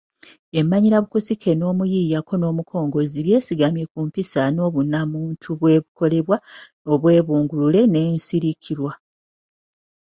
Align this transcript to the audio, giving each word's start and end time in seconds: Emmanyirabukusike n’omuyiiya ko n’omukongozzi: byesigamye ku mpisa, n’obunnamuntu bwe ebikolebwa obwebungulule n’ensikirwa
Emmanyirabukusike 0.59 1.49
n’omuyiiya 1.55 2.19
ko 2.27 2.33
n’omukongozzi: 2.37 3.19
byesigamye 3.25 3.83
ku 3.91 3.99
mpisa, 4.07 4.41
n’obunnamuntu 4.55 5.47
bwe 5.59 5.69
ebikolebwa 5.77 6.37
obwebungulule 6.93 7.81
n’ensikirwa 7.91 8.91